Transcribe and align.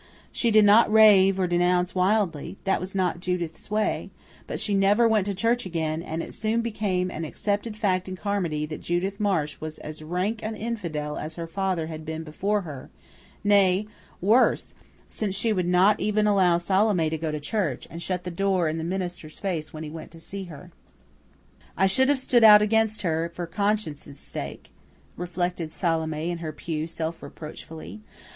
She 0.31 0.49
did 0.49 0.65
not 0.65 0.91
rave 0.91 1.39
or 1.39 1.45
denounce 1.45 1.93
wildly; 1.93 2.57
that 2.63 2.79
was 2.79 2.95
not 2.95 3.19
Judith's 3.19 3.69
way; 3.69 4.09
but 4.47 4.59
she 4.59 4.73
never 4.73 5.07
went 5.07 5.27
to 5.27 5.35
church 5.35 5.63
again, 5.63 6.01
and 6.01 6.23
it 6.23 6.33
soon 6.33 6.61
became 6.61 7.11
an 7.11 7.23
accepted 7.23 7.77
fact 7.77 8.09
in 8.09 8.15
Carmody 8.15 8.65
that 8.65 8.81
Judith 8.81 9.19
Marsh 9.19 9.57
was 9.61 9.77
as 9.77 10.01
rank 10.01 10.41
an 10.41 10.55
infidel 10.55 11.17
as 11.19 11.35
her 11.35 11.45
father 11.45 11.85
had 11.85 12.03
been 12.03 12.23
before 12.23 12.61
her; 12.61 12.89
nay, 13.43 13.85
worse, 14.21 14.73
since 15.07 15.35
she 15.35 15.53
would 15.53 15.67
not 15.67 15.99
even 15.99 16.25
allow 16.25 16.57
Salome 16.57 17.07
to 17.11 17.17
go 17.19 17.31
to 17.31 17.39
church, 17.39 17.87
and 17.91 18.01
shut 18.01 18.23
the 18.23 18.31
door 18.31 18.67
in 18.67 18.79
the 18.79 18.83
minister's 18.83 19.37
face 19.37 19.71
when 19.71 19.83
he 19.83 19.91
went 19.91 20.09
to 20.09 20.19
see 20.19 20.45
her. 20.45 20.71
"I 21.77 21.85
should 21.85 22.09
have 22.09 22.17
stood 22.17 22.43
out 22.43 22.63
against 22.63 23.03
her 23.03 23.29
for 23.31 23.45
conscience' 23.45 24.17
sake," 24.19 24.71
reflected 25.15 25.71
Salome 25.71 26.31
in 26.31 26.39
her 26.39 26.51
pew 26.51 26.87
self 26.87 27.21
reproachfully. 27.21 28.01